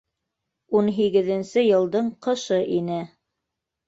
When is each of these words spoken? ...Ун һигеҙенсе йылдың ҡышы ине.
...Ун 0.77 0.87
һигеҙенсе 0.99 1.63
йылдың 1.65 2.07
ҡышы 2.29 2.57
ине. 2.79 2.99